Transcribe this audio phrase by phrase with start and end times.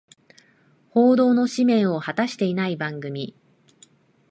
[0.89, 3.35] 報道の使命を果たしてない番組